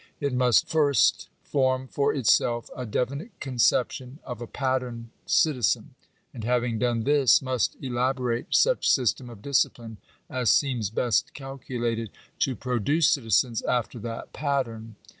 It 0.19 0.33
must 0.33 0.67
first 0.67 1.29
form 1.43 1.87
for 1.87 2.11
itself 2.11 2.71
a 2.75 2.87
definite 2.87 3.39
conception 3.39 4.17
of 4.23 4.41
a 4.41 4.47
pattern 4.47 5.11
citizen; 5.27 5.93
and 6.33 6.43
having 6.43 6.79
done 6.79 7.03
this, 7.03 7.39
must 7.39 7.77
elaborate 7.83 8.47
such 8.49 8.89
system 8.89 9.29
of 9.29 9.43
discipline 9.43 9.97
as 10.27 10.49
seems 10.49 10.89
best 10.89 11.35
calculated 11.35 12.09
to 12.39 12.55
produce 12.55 13.11
citizens 13.11 13.61
after 13.61 13.99
that 13.99 14.33
pattern. 14.33 14.95